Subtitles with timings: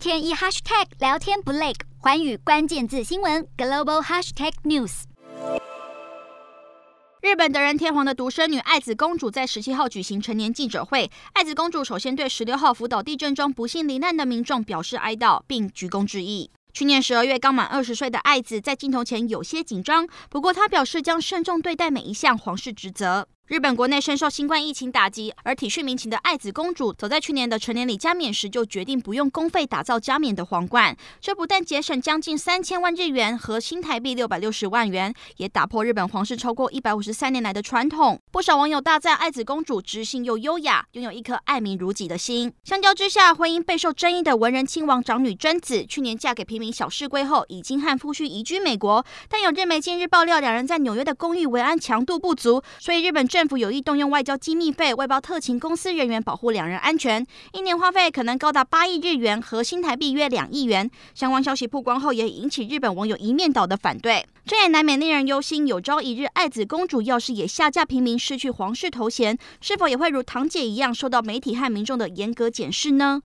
[0.00, 5.02] 天一 hashtag 聊天不累，寰宇关键字新闻 global hashtag news。
[7.20, 16.50] 日本德仁天皇的独生女爱子公主在十七号举行成年记者会，爱子公主首先对十六号福岛地震中不幸罹难的民众表示哀悼，并鞠躬致意。
[16.72, 23.28] 去年十二月刚满二十岁的爱子在镜头前有些紧张，不过她表示将慎重对待每一项皇室职责。
[23.50, 38.20] 日本国内深受新冠疫情打击，而体恤民情的爱子公主，早在去年的成年礼加冕时就决定不用公费打造加冕的皇冠，这不但节省将近三千万日元和新台币六百六十万元，也打破日本皇室超过一百五十三年来的传统。
[38.30, 42.52] 不少网友大赞爱子公主知性又优雅，拥有一颗爱民如己的心。
[42.62, 60.90] 相较之下，婚姻备受争议的文人亲王长女贞子，去年嫁给平民小室圭后，已经和夫婿移居美国，但有日媒近日爆料，两人在纽约的公寓维安强度不足，所以日本政政府有意动用外交机密费外包特勤公司人员保护两人安全，一年花费可能高达八亿日元和新台币约两亿元。
[61.14, 65.66] 相关消息曝光后，也引起日本网友一面倒的反对，这也难免令人忧心。
[65.66, 73.18] 有朝一日，爱子公主要是也下嫁平民，失去皇室头衔，是否也会如堂姐一样受到媒体和民众的严格检视呢？